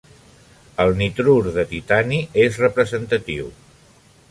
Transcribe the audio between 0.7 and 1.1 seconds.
El